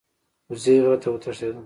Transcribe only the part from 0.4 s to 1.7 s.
وزې غره ته وتښتیده.